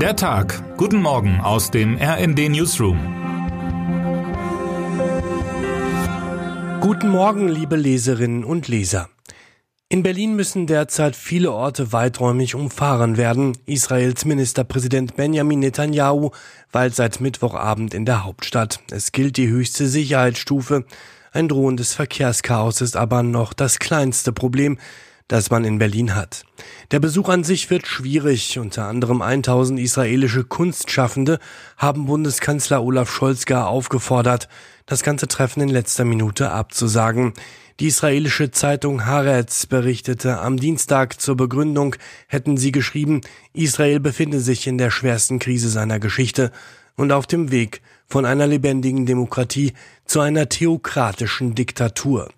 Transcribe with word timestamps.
Der 0.00 0.14
Tag. 0.14 0.76
Guten 0.76 1.00
Morgen 1.00 1.40
aus 1.40 1.70
dem 1.70 1.96
RND 1.96 2.50
Newsroom. 2.50 2.98
Guten 6.82 7.08
Morgen, 7.08 7.48
liebe 7.48 7.76
Leserinnen 7.76 8.44
und 8.44 8.68
Leser. 8.68 9.08
In 9.88 10.02
Berlin 10.02 10.36
müssen 10.36 10.66
derzeit 10.66 11.16
viele 11.16 11.50
Orte 11.50 11.94
weiträumig 11.94 12.54
umfahren 12.54 13.16
werden. 13.16 13.56
Israels 13.64 14.26
Ministerpräsident 14.26 15.16
Benjamin 15.16 15.60
Netanyahu 15.60 16.30
weilt 16.72 16.94
seit 16.94 17.22
Mittwochabend 17.22 17.94
in 17.94 18.04
der 18.04 18.22
Hauptstadt. 18.22 18.80
Es 18.90 19.12
gilt 19.12 19.38
die 19.38 19.48
höchste 19.48 19.86
Sicherheitsstufe. 19.86 20.84
Ein 21.32 21.48
drohendes 21.48 21.94
Verkehrschaos 21.94 22.82
ist 22.82 22.96
aber 22.98 23.22
noch 23.22 23.54
das 23.54 23.78
kleinste 23.78 24.34
Problem 24.34 24.76
das 25.28 25.50
man 25.50 25.64
in 25.64 25.78
Berlin 25.78 26.14
hat. 26.14 26.44
Der 26.92 27.00
Besuch 27.00 27.28
an 27.28 27.44
sich 27.44 27.68
wird 27.70 27.86
schwierig. 27.86 28.58
Unter 28.58 28.86
anderem 28.86 29.22
1000 29.22 29.80
israelische 29.80 30.44
Kunstschaffende 30.44 31.38
haben 31.76 32.06
Bundeskanzler 32.06 32.82
Olaf 32.82 33.10
Scholz 33.10 33.44
gar 33.44 33.68
aufgefordert, 33.68 34.48
das 34.86 35.02
ganze 35.02 35.26
Treffen 35.26 35.62
in 35.62 35.68
letzter 35.68 36.04
Minute 36.04 36.50
abzusagen. 36.52 37.34
Die 37.80 37.88
israelische 37.88 38.52
Zeitung 38.52 39.04
Haaretz 39.04 39.66
berichtete 39.66 40.38
am 40.38 40.56
Dienstag 40.56 41.20
zur 41.20 41.36
Begründung, 41.36 41.96
hätten 42.26 42.56
sie 42.56 42.72
geschrieben, 42.72 43.20
Israel 43.52 44.00
befinde 44.00 44.40
sich 44.40 44.66
in 44.66 44.78
der 44.78 44.90
schwersten 44.90 45.38
Krise 45.40 45.68
seiner 45.68 45.98
Geschichte 45.98 46.52
und 46.96 47.12
auf 47.12 47.26
dem 47.26 47.50
Weg 47.50 47.82
von 48.06 48.24
einer 48.24 48.46
lebendigen 48.46 49.04
Demokratie 49.04 49.74
zu 50.06 50.20
einer 50.20 50.48
theokratischen 50.48 51.54
Diktatur. 51.54 52.30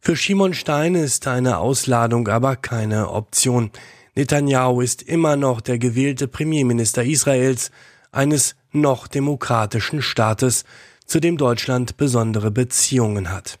Für 0.00 0.16
Shimon 0.16 0.54
Stein 0.54 0.94
ist 0.94 1.26
eine 1.26 1.58
Ausladung 1.58 2.28
aber 2.28 2.56
keine 2.56 3.10
Option. 3.10 3.70
Netanyahu 4.14 4.80
ist 4.80 5.02
immer 5.02 5.36
noch 5.36 5.60
der 5.60 5.78
gewählte 5.78 6.28
Premierminister 6.28 7.04
Israels, 7.04 7.70
eines 8.10 8.56
noch 8.72 9.06
demokratischen 9.06 10.00
Staates, 10.00 10.64
zu 11.04 11.20
dem 11.20 11.36
Deutschland 11.36 11.96
besondere 11.96 12.50
Beziehungen 12.50 13.30
hat. 13.30 13.58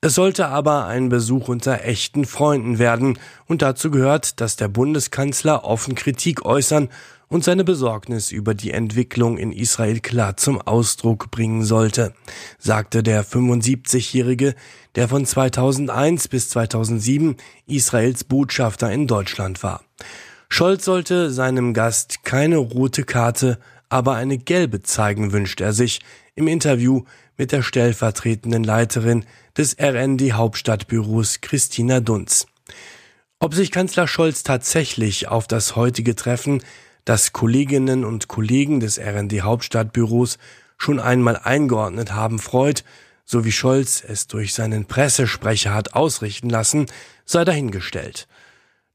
Es 0.00 0.14
sollte 0.14 0.48
aber 0.48 0.86
ein 0.86 1.08
Besuch 1.08 1.48
unter 1.48 1.84
echten 1.84 2.24
Freunden 2.24 2.78
werden, 2.78 3.18
und 3.46 3.62
dazu 3.62 3.90
gehört, 3.90 4.40
dass 4.40 4.56
der 4.56 4.68
Bundeskanzler 4.68 5.64
offen 5.64 5.94
Kritik 5.94 6.44
äußern 6.44 6.88
und 7.34 7.42
seine 7.42 7.64
Besorgnis 7.64 8.30
über 8.30 8.54
die 8.54 8.70
Entwicklung 8.70 9.38
in 9.38 9.50
Israel 9.50 9.98
klar 9.98 10.36
zum 10.36 10.60
Ausdruck 10.60 11.32
bringen 11.32 11.64
sollte, 11.64 12.14
sagte 12.60 13.02
der 13.02 13.24
75-Jährige, 13.24 14.54
der 14.94 15.08
von 15.08 15.26
2001 15.26 16.28
bis 16.28 16.50
2007 16.50 17.34
Israels 17.66 18.22
Botschafter 18.22 18.92
in 18.92 19.08
Deutschland 19.08 19.64
war. 19.64 19.82
Scholz 20.48 20.84
sollte 20.84 21.32
seinem 21.32 21.74
Gast 21.74 22.22
keine 22.22 22.58
rote 22.58 23.02
Karte, 23.02 23.58
aber 23.88 24.14
eine 24.14 24.38
gelbe 24.38 24.82
zeigen, 24.82 25.32
wünscht 25.32 25.60
er 25.60 25.72
sich 25.72 26.02
im 26.36 26.46
Interview 26.46 27.02
mit 27.36 27.50
der 27.50 27.62
stellvertretenden 27.62 28.62
Leiterin 28.62 29.24
des 29.58 29.76
RND 29.80 30.34
Hauptstadtbüros 30.34 31.40
Christina 31.40 31.98
Dunz. 31.98 32.46
Ob 33.40 33.54
sich 33.54 33.72
Kanzler 33.72 34.06
Scholz 34.06 34.44
tatsächlich 34.44 35.26
auf 35.26 35.48
das 35.48 35.74
heutige 35.74 36.14
Treffen 36.14 36.62
das 37.04 37.32
Kolleginnen 37.32 38.04
und 38.04 38.28
Kollegen 38.28 38.80
des 38.80 38.98
RND 38.98 39.42
Hauptstadtbüros 39.42 40.38
schon 40.78 41.00
einmal 41.00 41.36
eingeordnet 41.36 42.12
haben, 42.12 42.38
freut, 42.38 42.84
so 43.24 43.44
wie 43.44 43.52
Scholz 43.52 44.04
es 44.06 44.26
durch 44.26 44.54
seinen 44.54 44.86
Pressesprecher 44.86 45.72
hat 45.72 45.94
ausrichten 45.94 46.50
lassen, 46.50 46.86
sei 47.24 47.44
dahingestellt. 47.44 48.28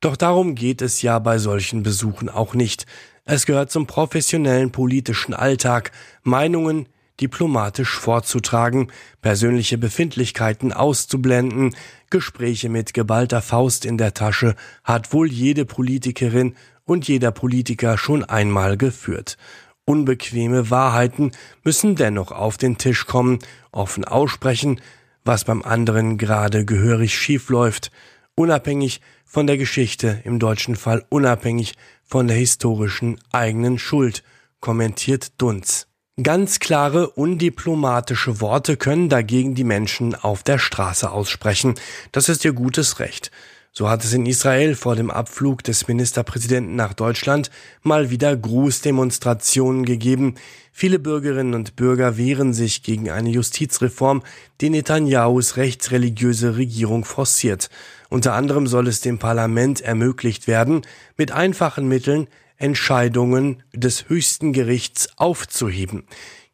Doch 0.01 0.15
darum 0.15 0.55
geht 0.55 0.81
es 0.81 1.01
ja 1.01 1.19
bei 1.19 1.39
solchen 1.39 1.83
Besuchen 1.83 2.29
auch 2.29 2.53
nicht. 2.53 2.85
Es 3.25 3.45
gehört 3.45 3.71
zum 3.71 3.85
professionellen 3.85 4.71
politischen 4.71 5.33
Alltag, 5.33 5.91
Meinungen 6.23 6.87
diplomatisch 7.19 7.97
vorzutragen, 7.97 8.91
persönliche 9.21 9.77
Befindlichkeiten 9.77 10.71
auszublenden, 10.71 11.75
Gespräche 12.09 12.69
mit 12.69 12.93
geballter 12.93 13.41
Faust 13.41 13.85
in 13.85 13.97
der 13.97 14.13
Tasche 14.13 14.55
hat 14.83 15.13
wohl 15.13 15.29
jede 15.29 15.65
Politikerin 15.65 16.55
und 16.89 17.07
jeder 17.07 17.31
Politiker 17.31 17.99
schon 17.99 18.23
einmal 18.23 18.75
geführt. 18.75 19.37
Unbequeme 19.85 20.71
Wahrheiten 20.71 21.31
müssen 21.63 21.95
dennoch 21.95 22.31
auf 22.31 22.57
den 22.57 22.79
Tisch 22.79 23.05
kommen, 23.05 23.39
offen 23.71 24.05
aussprechen, 24.05 24.81
was 25.23 25.43
beim 25.43 25.61
anderen 25.61 26.17
gerade 26.17 26.65
gehörig 26.65 27.15
schief 27.15 27.49
läuft, 27.49 27.91
unabhängig 28.33 29.01
von 29.23 29.45
der 29.45 29.57
Geschichte, 29.57 30.21
im 30.23 30.39
deutschen 30.39 30.75
Fall 30.75 31.05
unabhängig 31.09 31.75
von 32.03 32.27
der 32.27 32.37
historischen 32.37 33.19
eigenen 33.31 33.77
Schuld, 33.77 34.23
kommentiert 34.59 35.39
Dunz. 35.39 35.85
Ganz 36.23 36.59
klare, 36.59 37.11
undiplomatische 37.11 38.41
Worte 38.41 38.77
können 38.77 39.09
dagegen 39.09 39.53
die 39.53 39.63
Menschen 39.63 40.15
auf 40.15 40.41
der 40.41 40.57
Straße 40.57 41.11
aussprechen. 41.11 41.75
Das 42.11 42.29
ist 42.29 42.43
ihr 42.43 42.53
gutes 42.53 42.99
Recht. 42.99 43.29
So 43.71 43.87
hat 43.87 44.03
es 44.03 44.13
in 44.13 44.25
Israel 44.25 44.75
vor 44.75 44.95
dem 44.95 45.11
Abflug 45.11 45.63
des 45.63 45.87
Ministerpräsidenten 45.87 46.75
nach 46.75 46.93
Deutschland 46.93 47.51
mal 47.83 48.09
wieder 48.09 48.35
Grußdemonstrationen 48.35 49.85
gegeben. 49.85 50.35
Viele 50.71 50.97
Bürgerinnen 50.97 51.53
und 51.53 51.75
Bürger 51.75 52.17
wehren 52.17 52.53
sich 52.53 52.81
gegen 52.81 53.09
eine 53.09 53.29
Justizreform, 53.29 54.23
die 54.59 54.71
Netanyahus 54.71 55.55
rechtsreligiöse 55.55 56.57
Regierung 56.57 57.05
forciert. 57.05 57.69
Unter 58.09 58.33
anderem 58.33 58.65
soll 58.65 58.87
es 58.87 59.01
dem 59.01 59.19
Parlament 59.19 59.81
ermöglicht 59.81 60.47
werden, 60.47 60.81
mit 61.15 61.31
einfachen 61.31 61.87
Mitteln 61.87 62.27
Entscheidungen 62.57 63.63
des 63.73 64.09
höchsten 64.09 64.51
Gerichts 64.51 65.09
aufzuheben. 65.17 66.03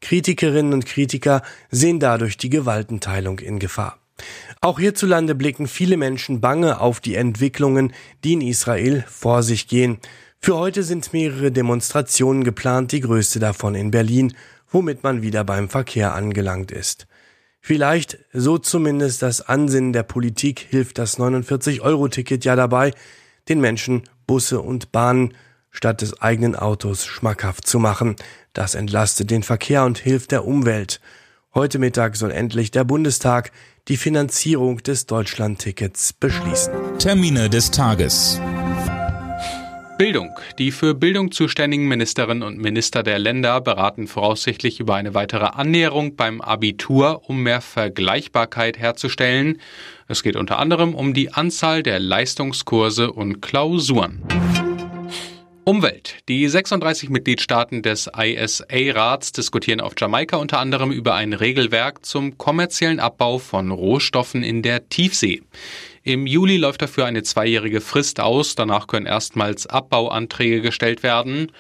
Kritikerinnen 0.02 0.74
und 0.74 0.86
Kritiker 0.86 1.42
sehen 1.72 2.00
dadurch 2.00 2.38
die 2.38 2.50
Gewaltenteilung 2.50 3.40
in 3.40 3.58
Gefahr. 3.58 3.98
Auch 4.62 4.80
hierzulande 4.80 5.36
blicken 5.36 5.68
viele 5.68 5.98
Menschen 5.98 6.42
bange 6.42 6.80
auf 6.80 7.00
die 7.00 7.16
Entwicklungen, 7.16 7.94
die 8.24 8.34
in 8.34 8.42
Israel 8.42 9.04
vor 9.08 9.44
sich 9.44 9.68
gehen. 9.68 10.00
Für 10.40 10.56
heute 10.56 10.84
sind 10.84 11.14
mehrere 11.14 11.52
Demonstrationen 11.52 12.44
geplant, 12.44 12.92
die 12.92 13.02
größte 13.02 13.40
davon 13.40 13.76
in 13.76 13.92
Berlin, 13.92 14.34
womit 14.70 15.04
man 15.04 15.22
wieder 15.22 15.44
beim 15.44 15.70
Verkehr 15.70 16.14
angelangt 16.14 16.72
ist. 16.72 17.08
Vielleicht, 17.62 18.20
so 18.32 18.60
zumindest 18.60 19.22
das 19.22 19.42
Ansinnen 19.42 19.92
der 19.92 20.04
Politik, 20.04 20.60
hilft 20.70 21.00
das 21.00 21.18
49-Euro-Ticket 21.18 22.46
ja 22.46 22.56
dabei, 22.56 22.94
den 23.50 23.60
Menschen 23.60 24.04
Busse 24.28 24.62
und 24.62 24.92
Bahnen 24.92 25.34
statt 25.72 26.02
des 26.02 26.22
eigenen 26.22 26.56
Autos 26.56 27.06
schmackhaft 27.06 27.68
zu 27.68 27.80
machen. 27.80 28.16
Das 28.54 28.76
entlastet 28.76 29.32
den 29.32 29.44
Verkehr 29.44 29.84
und 29.84 29.98
hilft 29.98 30.32
der 30.32 30.46
Umwelt. 30.46 31.02
Heute 31.54 31.80
Mittag 31.80 32.18
soll 32.18 32.32
endlich 32.32 32.70
der 32.70 32.84
Bundestag 32.84 33.52
die 33.88 33.98
Finanzierung 33.98 34.82
des 34.82 35.06
Deutschlandtickets 35.06 36.14
beschließen. 36.14 36.74
Termine 36.98 37.50
des 37.52 37.70
Tages. 37.70 38.42
Bildung. 40.00 40.32
Die 40.58 40.72
für 40.72 40.96
Bildung 40.96 41.32
zuständigen 41.32 41.88
Ministerinnen 41.88 42.44
und 42.44 42.58
Minister 42.58 43.04
der 43.04 43.20
Länder 43.20 43.62
beraten 43.62 44.08
voraussichtlich 44.08 44.80
über 44.80 44.96
eine 44.96 45.14
weitere 45.14 45.46
Annäherung 45.46 46.16
beim 46.16 46.42
Abitur, 46.42 47.30
um 47.30 47.44
mehr 47.44 47.62
Vergleichbarkeit 47.62 48.78
herzustellen. 48.78 49.62
Es 50.08 50.24
geht 50.24 50.36
unter 50.36 50.60
anderem 50.60 50.96
um 50.96 51.14
die 51.14 51.32
Anzahl 51.32 51.84
der 51.84 52.00
Leistungskurse 52.00 53.12
und 53.12 53.42
Klausuren. 53.42 54.24
Umwelt. 55.68 56.18
Die 56.30 56.48
36 56.48 57.10
Mitgliedstaaten 57.10 57.82
des 57.82 58.08
ISA-Rats 58.16 59.32
diskutieren 59.32 59.82
auf 59.82 59.94
Jamaika 59.98 60.38
unter 60.38 60.60
anderem 60.60 60.92
über 60.92 61.16
ein 61.16 61.34
Regelwerk 61.34 62.06
zum 62.06 62.38
kommerziellen 62.38 63.00
Abbau 63.00 63.40
von 63.40 63.72
Rohstoffen 63.72 64.44
in 64.44 64.62
der 64.62 64.90
Tiefsee. 64.90 65.42
Im 66.04 66.28
Juli 66.28 66.58
läuft 66.58 66.84
dafür 66.84 67.08
eine 67.08 67.24
zweijährige 67.24 67.82
Frist 67.82 68.20
aus. 68.20 68.54
Danach 68.54 68.86
können 68.86 69.08
erstmals 69.08 69.66
Abbauanträge 69.66 70.62
gestellt 70.62 71.02
werden. 71.02 71.52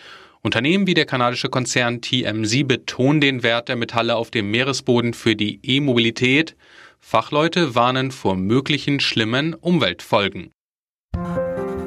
Unternehmen 0.43 0.85
wie 0.85 0.93
der 0.93 1.07
kanadische 1.07 1.49
Konzern 1.49 2.01
TMC 2.01 2.67
betonen 2.67 3.21
den 3.21 3.41
Wert 3.41 3.69
der 3.69 3.75
Metalle 3.75 4.17
auf 4.17 4.29
dem 4.29 4.51
Meeresboden 4.51 5.15
für 5.15 5.35
die 5.35 5.59
E-Mobilität. 5.63 6.55
Fachleute 6.99 7.73
warnen 7.73 8.11
vor 8.11 8.35
möglichen 8.35 8.99
schlimmen 8.99 9.55
Umweltfolgen. 9.55 10.51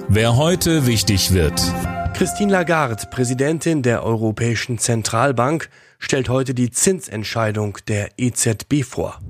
Wer 0.08 0.36
heute 0.36 0.86
wichtig 0.86 1.32
wird. 1.32 1.62
Christine 2.14 2.52
Lagarde, 2.52 3.06
Präsidentin 3.10 3.82
der 3.82 4.02
Europäischen 4.02 4.78
Zentralbank, 4.78 5.68
stellt 5.98 6.28
heute 6.28 6.54
die 6.54 6.70
Zinsentscheidung 6.70 7.78
der 7.88 8.10
EZB 8.16 8.82
vor. 8.84 9.20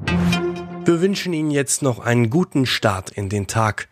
Wir 0.85 1.01
wünschen 1.01 1.33
Ihnen 1.33 1.51
jetzt 1.51 1.83
noch 1.83 1.99
einen 1.99 2.31
guten 2.31 2.67
Start 2.67 3.11
in 3.11 3.29
den 3.29 3.47
Tag. 3.47 3.89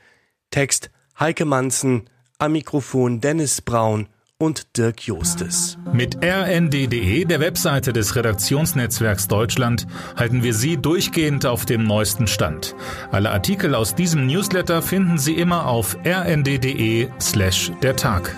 Text 0.50 0.90
Heike 1.18 1.44
Manzen, 1.44 2.08
am 2.38 2.52
Mikrofon 2.52 3.20
Dennis 3.20 3.60
Braun 3.60 4.08
und 4.38 4.76
Dirk 4.76 5.02
Jostes. 5.06 5.78
Mit 5.92 6.16
rnd.de, 6.22 7.24
der 7.24 7.40
Webseite 7.40 7.92
des 7.92 8.16
Redaktionsnetzwerks 8.16 9.28
Deutschland, 9.28 9.86
halten 10.16 10.42
wir 10.42 10.52
Sie 10.52 10.76
durchgehend 10.76 11.46
auf 11.46 11.64
dem 11.64 11.84
neuesten 11.84 12.26
Stand. 12.26 12.74
Alle 13.10 13.30
Artikel 13.30 13.74
aus 13.74 13.94
diesem 13.94 14.26
Newsletter 14.26 14.82
finden 14.82 15.18
Sie 15.18 15.34
immer 15.34 15.66
auf 15.66 15.96
rnd.de 16.04 17.08
slash 17.20 17.72
der 17.82 17.96
Tag. 17.96 18.36